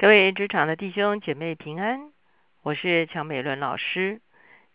[0.00, 2.10] 各位职场的弟兄姐妹平安，
[2.62, 4.22] 我是乔美伦老师。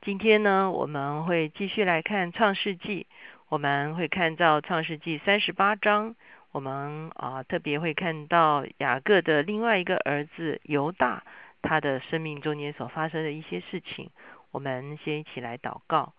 [0.02, 3.08] 今天呢，我们会继续来看创世纪，
[3.50, 6.16] 我们会看到创世纪三十八章。
[6.52, 11.24] 我们啊特别会看到雅各的另外一个儿子犹大，
[11.64, 14.12] 他的生命中间所发生的一些事情。
[14.52, 16.14] 我们先一起来祷告，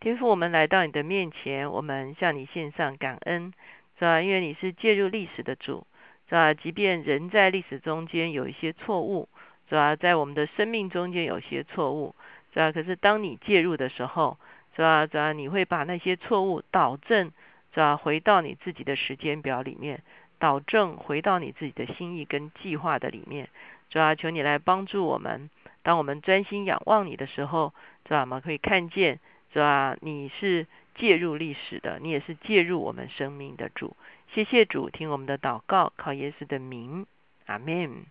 [0.00, 3.52] 天父，我们来到你的面前，我们向你献上感恩，
[3.98, 4.22] 是吧？
[4.22, 5.86] 因为你是介入历史的主。
[6.28, 6.54] 是吧？
[6.54, 9.28] 即便人在历史中间有一些错误，
[9.68, 9.94] 是吧？
[9.96, 12.14] 在我们的生命中间有些错误，
[12.52, 12.72] 是吧？
[12.72, 14.38] 可是当你介入的时候，
[14.74, 15.06] 是吧？
[15.06, 15.32] 是吧？
[15.32, 17.32] 你会把那些错误导正，
[17.72, 17.96] 是吧？
[17.96, 20.02] 回到你自己的时间表里面，
[20.38, 23.48] 导正回到你自己的心意跟计划的里面，
[23.90, 24.14] 是吧？
[24.14, 25.48] 求你来帮助我们，
[25.82, 27.72] 当我们专心仰望你的时候，
[28.04, 28.20] 是吧？
[28.22, 29.20] 我们可以看见，
[29.52, 29.96] 是吧？
[30.00, 33.96] 你是介入历史的，你也是介入我们生命的主。
[34.32, 37.06] 谢谢主，听我们的祷告，靠耶稣的名，
[37.46, 38.06] 阿门。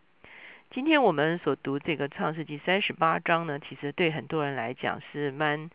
[0.71, 5.69] 今天我们所读这个创世纪三十八章呢，其实对很多人来讲是蛮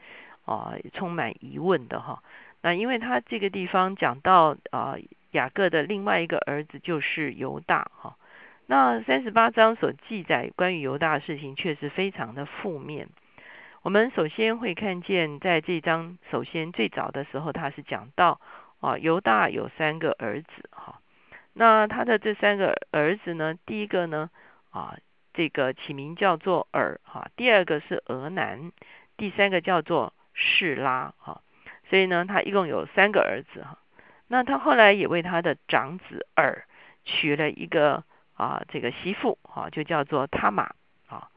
[0.44, 2.22] 啊充满疑问的哈。
[2.62, 4.97] 那因为他这个地方讲到啊
[5.31, 8.16] 雅各的另外一个儿子就是犹大哈。
[8.66, 13.08] 那三十八章所记载关于犹大的事情，确实非常的负面。
[13.83, 18.41] 我们首先会看见，在这章首先最早的时候，他是讲到。
[18.81, 21.03] 啊，犹大有三个儿子哈，
[21.53, 24.31] 那他的这三个儿子呢，第一个呢，
[24.70, 24.97] 啊，
[25.34, 28.72] 这个起名叫做尔哈，第二个是俄南，
[29.19, 31.42] 第三个叫做士拉哈，
[31.91, 33.77] 所以呢，他一共有三个儿子哈。
[34.28, 36.65] 那他后来也为他的长子尔
[37.05, 40.72] 娶了一个啊这个媳妇哈，就叫做他玛
[41.06, 41.28] 啊。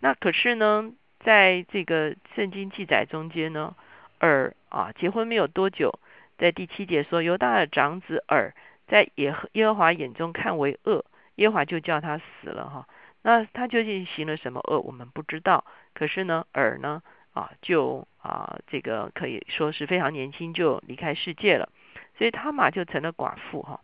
[0.00, 0.90] 那可是呢，
[1.20, 3.74] 在这个圣经记载中间呢，
[4.18, 5.98] 尔啊结婚没有多久。
[6.38, 8.54] 在第七节说，犹大的长子尔
[8.86, 12.86] 在耶和耶和华眼中看为恶，耶和华就叫他死了哈。
[13.22, 15.64] 那他究竟行了什么恶，我们不知道。
[15.94, 17.02] 可是呢，尔呢
[17.32, 21.68] 啊，就啊这个可以说是非常年轻就离开世界了，
[22.16, 23.80] 所以他玛就成了寡妇哈。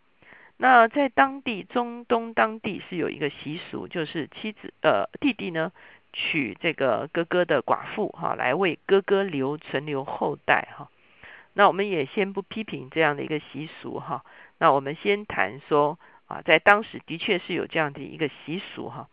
[0.56, 5.72] 那在当地中东当地是有一个习俗，就是妻子呃弟弟呢
[6.14, 10.88] 娶这个哥哥的寡妇哈，来为哥哥留存留后代哈。
[11.52, 14.24] 那我们也先不批评这样的一个习俗哈，
[14.58, 19.08] 那我们先谈说啊，在当时的确是有这样的一个习俗哈，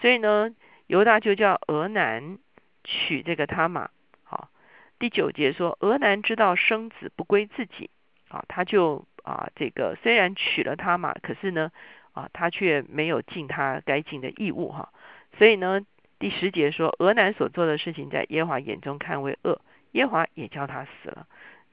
[0.00, 0.50] 所以呢，
[0.86, 2.38] 犹大就叫俄南
[2.84, 3.88] 娶这个他玛，
[4.24, 4.50] 好，
[4.98, 7.88] 第九节说俄南知道生子不归自己，
[8.28, 11.70] 啊，他就啊这个虽然娶了他玛，可是呢
[12.12, 14.90] 啊他却没有尽他该尽的义务哈，
[15.38, 15.80] 所以呢
[16.18, 19.60] 第十节说俄南所做的事情在耶华眼中看为恶，
[19.92, 21.26] 耶华也叫他死了。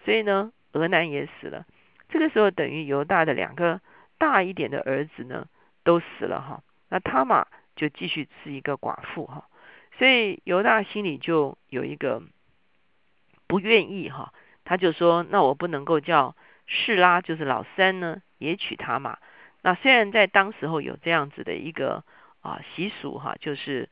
[0.03, 1.65] 所以呢，俄南也死了。
[2.09, 3.81] 这个时候，等于犹大的两个
[4.17, 5.47] 大一点的儿子呢，
[5.83, 6.61] 都死了哈。
[6.89, 9.47] 那他玛就继续是一个寡妇哈。
[9.97, 12.21] 所以犹大心里就有一个
[13.47, 16.35] 不愿意哈，他就说：那我不能够叫
[16.67, 19.17] 士拉，就是老三呢，也娶他玛。
[19.61, 22.03] 那虽然在当时候有这样子的一个
[22.41, 23.89] 啊习俗哈，就是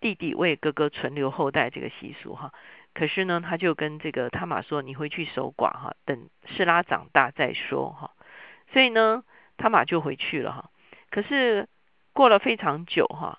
[0.00, 2.52] 弟弟为哥哥存留后代这个习俗哈。
[2.94, 8.10] 可是呢，他就跟这个他玛说：“你回去守寡哈，等士拉长大再说哈。”
[8.72, 9.22] 所以呢，
[9.56, 10.70] 他玛就回去了哈。
[11.10, 11.68] 可是
[12.12, 13.38] 过了非常久哈，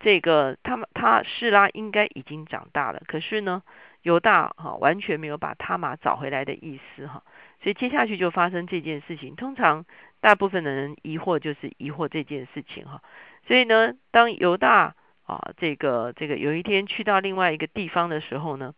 [0.00, 3.02] 这个他们他士拉应该已经长大了。
[3.06, 3.62] 可是呢，
[4.00, 7.22] 犹大哈完全没有把他玛找回来的意思哈。
[7.62, 9.36] 所以接下去就发生这件事情。
[9.36, 9.84] 通常
[10.20, 13.02] 大部分的人疑惑就是疑惑这件事情哈。
[13.46, 18.74] 所以呢，当犹大啊这个这个有一天去到另外一个地方的时候呢。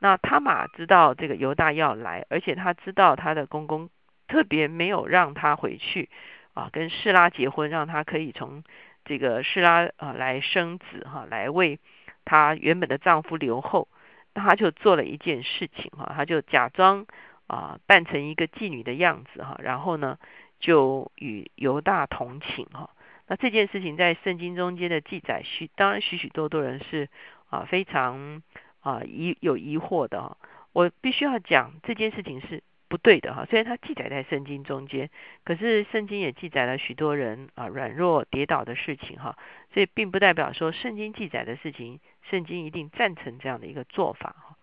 [0.00, 3.88] 那他玛知道这个犹大要来，而且他知道他的公公
[4.28, 6.10] 特别没有让他回去
[6.52, 8.64] 啊，跟士拉结婚，让他可以从
[9.06, 11.78] 这个士拉啊来生子哈，来为
[12.26, 13.88] 他原本的丈夫留后。
[14.34, 17.06] 那他就做了一件事情哈，他就假装
[17.46, 20.18] 啊扮成一个妓女的样子哈，然后呢
[20.60, 22.90] 就与犹大同寝哈。
[23.26, 27.08] 那这件事情在圣经中间的记载许当然许许多多人是
[27.50, 28.42] 啊非常。
[28.84, 30.36] 啊，疑有疑惑的哈，
[30.74, 33.46] 我必须要讲这件事情是不对的哈。
[33.48, 35.08] 虽然它记载在圣经中间，
[35.42, 39.38] 可是圣经也记载了许多人啊软弱跌倒的事情哈，
[39.72, 41.98] 所以并不代表说圣经记载的事情，
[42.28, 44.56] 圣经一定赞成这样的一个做法哈。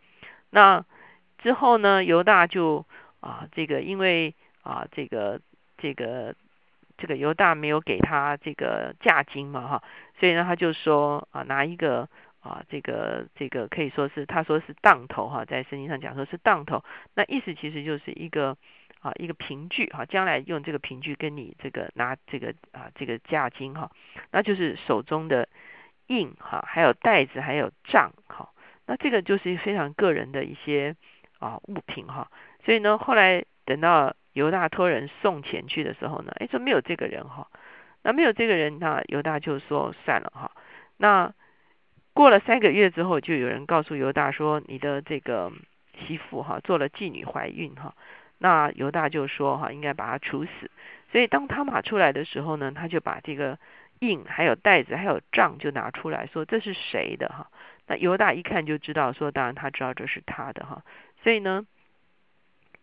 [0.52, 0.86] 那
[1.40, 2.86] 之后呢，犹大就
[3.22, 5.42] 啊这个因为啊这个
[5.80, 6.36] 这个
[7.02, 9.84] 这个犹大没有给他这个价金嘛哈，
[10.20, 12.08] 所以呢他就说啊拿一个。
[12.44, 16.84] 啊，这个这个可以说是他说是当头哈，在圣经上讲说是当头，
[17.14, 18.58] 那意思其实就是一个
[19.00, 23.92] 啊一个凭据哈，将来用这个凭据跟你这个拿这个啊这个价金哈，
[24.32, 25.48] 那就是手中的
[26.08, 28.50] 印哈，还有袋子，还有账哈，
[28.88, 30.96] 那这个就是非常个人的一些
[31.38, 32.32] 啊物品哈，
[32.66, 37.48] 所以呢，后来等到犹大托人送钱去的时候呢，哎，说没有这个人哈，
[38.04, 40.52] 那没有这个人，那犹大就说算了哈，
[40.98, 41.34] 那。
[42.14, 45.50] 过了三个月之后，就有人告诉犹大说：“你的这个
[45.98, 47.96] 媳妇哈做了妓女怀孕哈。”
[48.38, 50.70] 那犹大就说：“哈，应该把她处死。”
[51.10, 53.58] 所以当他马出来的时候呢，他就把这个
[54.00, 57.48] 印、还有袋子、还有账就拿出来说：“这是谁的哈？”
[57.88, 60.84] 那犹大一看就知道，说当然他知道这是他的哈。
[61.24, 61.66] 所以呢，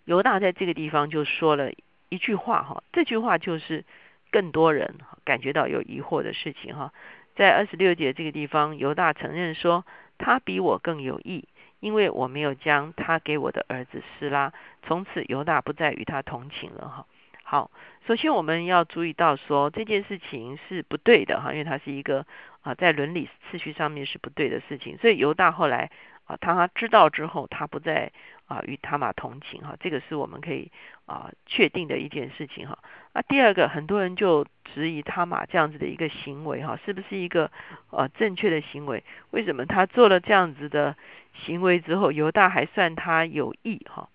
[0.08, 1.70] 犹大在这个地方就说了
[2.08, 3.84] 一句话哈，这句话就是
[4.30, 6.94] 更多人感觉到有疑惑的事情哈。
[7.36, 9.84] 在二十六节这个地方，犹大承认说，
[10.16, 11.46] 他比我更有义，
[11.80, 14.54] 因为我没有将他给我的儿子施拉。
[14.82, 16.88] 从此，犹大不再与他同情了。
[16.88, 17.06] 哈，
[17.42, 17.70] 好，
[18.06, 22.24] 首先我们要注意到说这件事情是不对的哈，因为它是一个
[22.62, 24.96] 啊在伦理次序上面是不对的事情。
[24.96, 25.90] 所以犹大后来
[26.24, 28.10] 啊，他知道之后，他不再
[28.48, 30.72] 啊与他玛同情哈，这个是我们可以
[31.06, 32.78] 啊确定的一件事情哈。
[33.12, 37.50] 那第二个，很多人就质疑他玛这样子的一个行为，哈，是不是一个
[37.90, 39.04] 呃正确的行为？
[39.30, 40.96] 为什么他做了这样子的
[41.34, 43.86] 行为之后，犹大还算他有益？
[43.88, 44.08] 哈，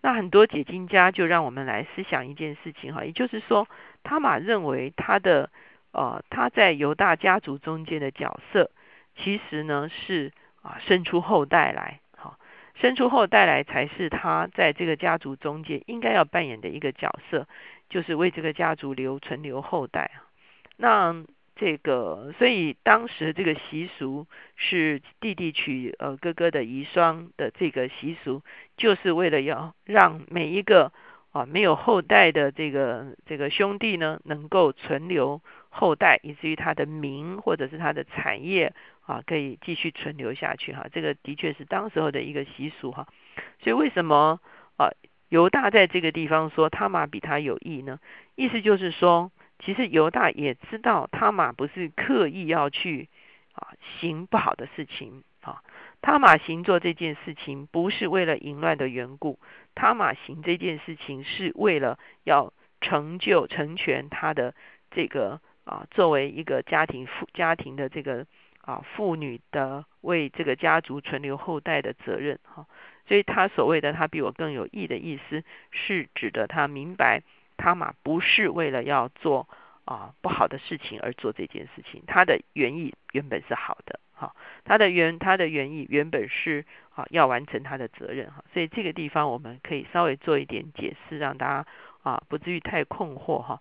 [0.00, 3.68] 那很多解经家就让我们来思想一件事情，哈，也就是说，
[4.02, 5.48] 他玛认为他的
[5.92, 8.70] 呃他在犹大家族中间的角色，
[9.16, 10.32] 其实呢是
[10.62, 12.00] 啊生出后代来。
[12.74, 17.46] 生出后代来才是他在这个家族中间应该要扮演的一个角色，
[17.88, 20.10] 就是为这个家族留存留后代。
[20.76, 21.24] 那
[21.56, 24.26] 这个，所以当时这个习俗
[24.56, 28.42] 是弟弟娶呃哥哥的遗孀的这个习俗，
[28.78, 30.90] 就是为了要让每一个
[31.32, 38.72] 啊没有后代的这个这个兄弟呢，能够存留后代，以至于他的名或者是他的产业。
[39.06, 43.08] 啊，可以继续存留下去哈，这个的确是当时候的一个习俗哈。
[43.58, 44.40] 所以为什么
[44.76, 44.90] 啊
[45.28, 47.98] 犹大在这个地方说他玛比他有意呢？
[48.36, 53.08] 意思就是说，其实犹大也知道他玛不是刻意要去
[53.52, 55.62] 啊行不好的事情啊。
[56.02, 59.40] 他玛行做这件事情不是为了淫乱的缘故，
[59.74, 64.54] 他玛行这件事情是为了要成就成全他的
[64.92, 68.24] 这个啊作为一个家庭父家庭的这个。
[68.62, 72.66] 啊，妇女的为这个家族存留后代的责任，哈，
[73.08, 77.22] 所以他所谓的他比我更有义的意思，是指的他明白
[77.56, 79.48] 他嘛不是为了要做
[79.86, 84.34] 啊不好的事情而做这件事情，他的原意原本是好的，哈，
[84.64, 86.64] 他的原他的原意原本是
[86.94, 91.66] 啊要完成他的责任，哈，所以这个地方我们可以稍微做一点解释，让大家
[92.02, 93.60] 啊不至于太困惑，哈。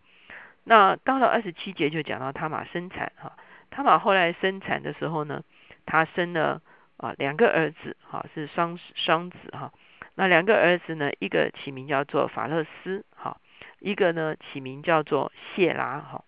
[0.66, 3.38] 那到了二十七节就讲到他玛生产，哈。
[3.72, 5.44] 他玛后来生产的时候呢，
[5.86, 6.62] 他生了
[6.98, 9.72] 啊两个儿子，哈是双双子哈。
[10.16, 13.38] 那两个儿子呢，一个起名叫做法勒斯，哈，
[13.80, 16.24] 一个呢起名叫做谢拉，哈。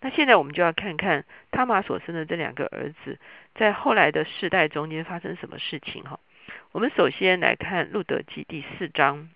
[0.00, 3.18] 那现在我们就要看看他玛所生的这两个儿子，
[3.54, 6.20] 在后来的世代中间发生什么事情，哈。
[6.72, 9.28] 我们首先来看路德记第四章，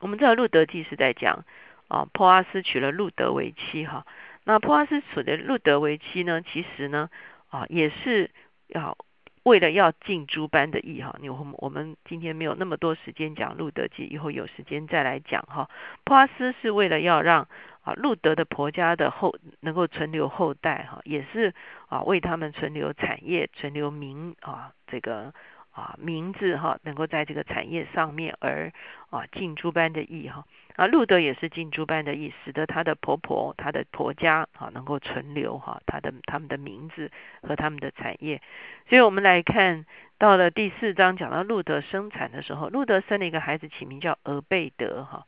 [0.00, 1.44] 我们知道路德记是在讲
[1.88, 4.06] 啊，波阿斯娶了路德为妻，哈。
[4.44, 6.42] 那波阿斯娶的路德为妻呢？
[6.42, 7.10] 其实呢，
[7.48, 8.30] 啊，也是
[8.68, 8.96] 要
[9.42, 11.16] 为了要尽诸般的义哈。
[11.20, 15.68] 你我我们今天没有那么多时间讲路德记，以后有时间再来讲哈。
[16.04, 17.48] 波阿斯是为了要让
[17.82, 21.54] 啊路德的婆家的后能够存留后代哈，也是
[21.88, 25.32] 啊为他们存留产业、存留名啊这个。
[25.76, 28.72] 啊，名字哈，能够在这个产业上面而
[29.10, 30.46] 啊尽诸般的义哈，啊
[30.76, 37.10] 啊路德也是尽诸般的意思，使得她的婆婆、她的婆家啊能够存留哈，她的他们的名字
[37.42, 38.40] 和他们的产业。
[38.88, 39.86] 所以我们来看
[40.18, 45.26] 到了第四章讲到路德生产的时候，路德生了一个孩子，起名叫俄贝德哈。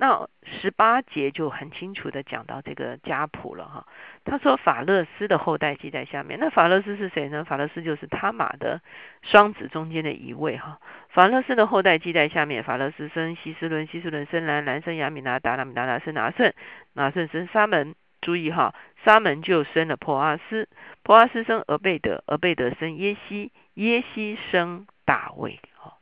[0.00, 3.86] 那十八节就很清楚的讲到这个家谱了哈。
[4.24, 6.38] 他说法勒斯的后代记在下面。
[6.38, 7.44] 那法勒斯是谁呢？
[7.44, 8.80] 法勒斯就是他玛的
[9.22, 10.78] 双子中间的一位哈。
[11.08, 12.62] 法勒斯的后代记在下面。
[12.62, 16.54] 法勒斯生希斯伦，希斯伦生兰，兰生亚米拿达，亚米达达生拿顺，
[16.92, 17.96] 拿顺生沙门。
[18.20, 18.74] 注意哈，
[19.04, 20.68] 沙门就生了珀阿斯，
[21.02, 25.94] 珀阿斯生俄贝德，俄贝德生耶西，耶西生大卫哈。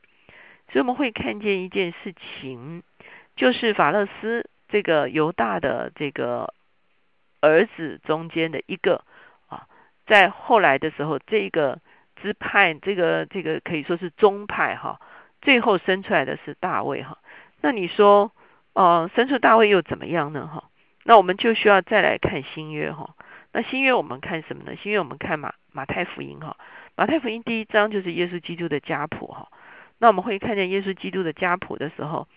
[0.72, 2.82] 所以我们会看见一件事情。
[3.36, 6.52] 就是法勒斯这个犹大的这个
[7.40, 9.04] 儿子中间的一个
[9.46, 9.68] 啊，
[10.06, 11.78] 在后来的时候，这个
[12.20, 15.00] 支派，这个这个可以说是宗派哈，
[15.42, 17.18] 最后生出来的是大卫哈。
[17.60, 18.32] 那你说
[18.72, 20.46] 哦，生出大卫又怎么样呢？
[20.46, 20.64] 哈，
[21.04, 23.14] 那我们就需要再来看新约哈。
[23.52, 24.76] 那新约我们看什么呢？
[24.82, 26.56] 新约我们看马马太福音哈。
[26.96, 29.48] 马太福音第一章就是耶稣基督的家谱哈。
[29.98, 32.28] 那我们会看见耶稣基督的家谱的时候，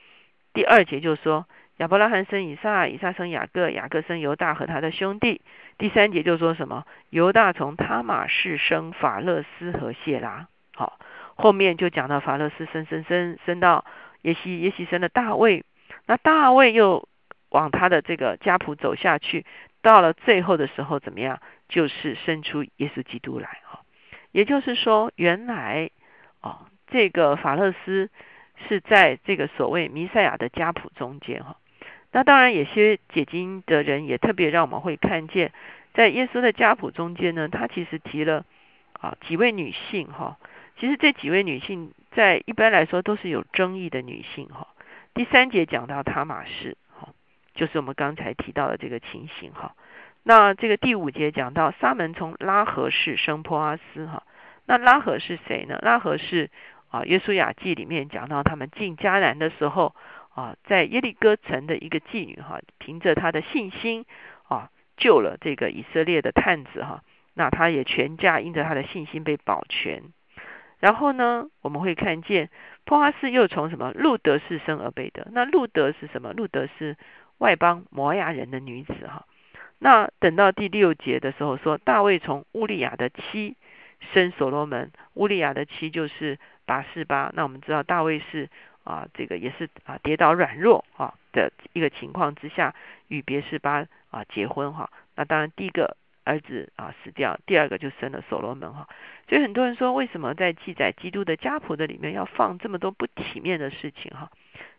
[0.53, 5.41] 第二节就说亚伯拉罕生以撒，以撒生雅各，雅各生犹大和他的兄弟。
[5.77, 6.85] 第三节就说什么？
[7.09, 10.47] 犹大从他马氏生法勒斯和谢拉。
[10.75, 10.99] 好，
[11.35, 13.85] 后面就讲到法勒斯生生生生到
[14.23, 15.63] 耶西，耶西生的大卫。
[16.05, 17.07] 那大卫又
[17.49, 19.45] 往他的这个家谱走下去，
[19.81, 21.39] 到了最后的时候怎么样？
[21.69, 23.81] 就是生出耶稣基督来哈。
[24.31, 25.91] 也就是说，原来
[26.41, 28.09] 哦，这个法勒斯
[28.67, 31.57] 是在这个所谓弥赛亚的家谱中间哈。
[32.11, 35.51] 那当然，有些解经的人也特别让我们会看见，
[35.93, 38.45] 在耶稣的家谱中间呢，他其实提了
[38.93, 40.37] 啊几位女性哈。
[40.79, 44.67] 其实这几位女性在一般来说都是有争议的女性哈。
[45.13, 47.09] 第三节讲到塔马氏，哈，
[47.53, 49.75] 就是我们刚才提到的这个情形，哈。
[50.23, 54.23] 那这个第五节讲到沙门从拉合氏生波阿斯，哈。
[54.65, 55.77] 那拉合是谁呢？
[55.81, 56.49] 拉合是
[56.89, 59.96] 啊，约书亚记里面讲到他们进迦南的时候
[60.34, 64.05] 啊，在耶利哥城的一个妓女，哈，凭着她的信心
[64.48, 67.03] 啊，救了这个以色列的探子，哈。
[67.36, 70.03] 那她也全家因着她的信心被保全。
[70.79, 72.50] 然后呢，我们会看见
[72.86, 75.27] 波阿斯又从什么路德氏生而被得。
[75.31, 76.34] 那路德是什么？
[76.34, 76.96] 路德是
[77.38, 79.25] 外邦摩亚人的女子哈。
[79.77, 83.55] 那等到第六节的时候说，大卫从乌利亚的妻
[84.13, 84.91] 生所罗门。
[85.13, 87.31] 乌利亚的妻就是拔示巴。
[87.33, 88.49] 那我们知道大卫是
[88.83, 92.73] 啊，这个也是啊跌倒软弱啊的一个情况之下
[93.07, 94.89] 与别示巴啊结婚哈。
[95.15, 95.97] 那当然第一个。
[96.25, 98.87] 儿子啊死掉，第二个就生了所罗门哈，
[99.27, 104.29] 所以很多人说，为什么在记载基督的家谱的里面要放这么多不体面的事情哈？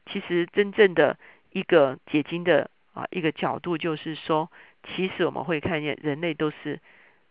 [0.07, 1.19] 其实真正的
[1.51, 4.49] 一个解经的啊一个角度就是说，
[4.85, 6.79] 其实我们会看见人类都是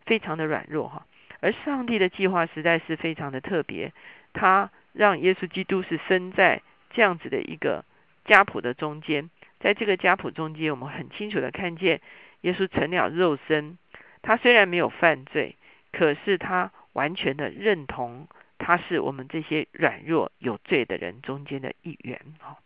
[0.04, 1.06] 非常的软弱哈，
[1.40, 3.92] 而上帝的计划实在是非常的特别，
[4.32, 7.84] 他让耶稣基督是生在这样子的一个
[8.24, 12.00] 家谱的中间，在这个家谱中间，我们很清楚的看见
[12.42, 13.78] 耶稣成了肉身。
[14.22, 15.56] 他虽然没有犯罪，
[15.92, 18.28] 可是他完全的认同
[18.58, 22.20] 他是我们这些软弱有罪的人中间的一员。
[22.38, 22.58] 哈，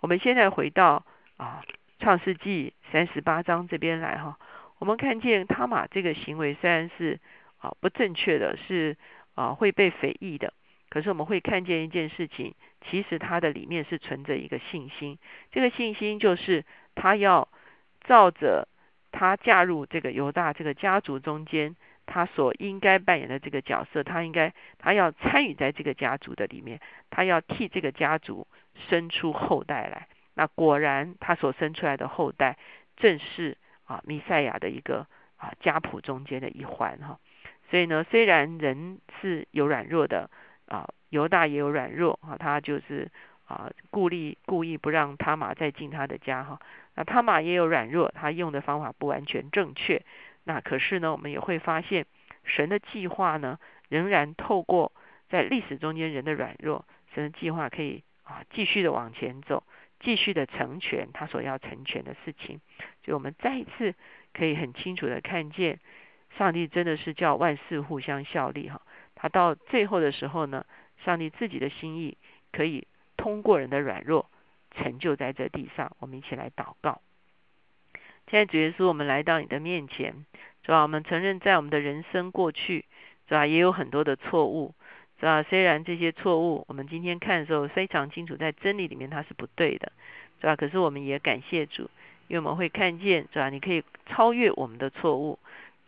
[0.00, 1.04] 我们现在回到
[1.36, 1.62] 啊
[1.98, 4.38] 创世纪三十八章这边来哈，
[4.78, 7.20] 我们看见他玛这个行为虽然是
[7.58, 8.96] 啊不正确的，是
[9.34, 10.52] 啊会被非议的，
[10.88, 12.54] 可是我们会看见一件事情，
[12.88, 15.18] 其实他的里面是存着一个信心，
[15.50, 17.48] 这个信心就是他要
[18.04, 18.68] 照着。
[19.12, 28.46] 他嫁入这个犹大这个家族中间，他所应该扮演的这个角色，他应该他要参与在这个家族的里面，他要替这个家族
[28.90, 30.08] 生出后代来。
[30.34, 32.58] 那果然，他所生出来的后代
[32.98, 35.06] 正是啊弥赛亚的一个
[35.38, 37.18] 啊家谱中间的一环哈。
[37.70, 40.30] 所以呢，虽然人是有软弱的
[40.66, 43.10] 啊，犹大也有软弱啊，他就是
[43.46, 46.60] 啊故意故意不让他玛再进他的家哈。
[46.94, 50.02] 那他玛也有软弱，他用的方法不完全正确。
[50.44, 52.06] 那可是呢，我们也会发现，
[52.44, 53.58] 神的计划呢，
[53.88, 54.92] 仍然透过
[55.28, 59.64] 在历史中间人的软弱，神的计划可以啊继续的往前走，
[59.98, 62.60] 继续的成全他所要成全的事情。
[63.04, 63.94] 所以我们再一次
[64.32, 65.80] 可以很清楚的看见，
[66.38, 68.82] 上帝真的是叫万事互相效力哈。
[69.14, 70.64] 他到最后的时候呢，
[71.04, 72.16] 上帝自己的心意
[72.52, 74.28] 可以通过人的软弱。
[74.78, 77.00] 成就在这地上，我们一起来祷告。
[78.28, 80.26] 现在主耶稣，我们来到你的面前，
[80.62, 82.84] 主啊，我们承认在我们的人生过去，
[83.26, 84.74] 是吧，也有很多的错误，
[85.18, 89.90] 是吧，虽然这些错误，我们今天看的时候非常清楚，在真理里面它是不对的，
[90.42, 91.88] 是吧，可是我们也感谢主，
[92.28, 95.38] 因为我们会看见，是吧，你可以超越我们的错误，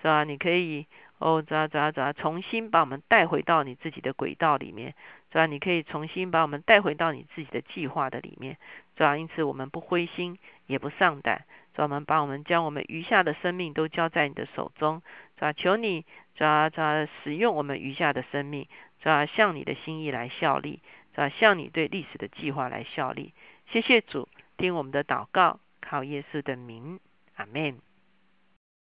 [0.01, 0.87] 是吧，你可以
[1.19, 4.95] 哦，主啊，主啊，主啊，重新把我们带回到你自己的轨道里面。
[5.31, 8.57] 是吧你可以重新把我们带回到你自己的计划的里面，
[8.97, 15.03] 是吧因此我们不灰心也不丧胆，主要我们把我们将我们余下的生命都交在你的手中，
[15.35, 18.67] 是吧求你主要主要使用我们余下的生命，
[19.03, 20.81] 主要向你的心意来效力，
[21.15, 23.35] 主要向你对历史的计划来效力。
[23.71, 26.99] 谢谢主，听我们的祷告，靠耶稣的名，
[27.37, 27.88] 阿门。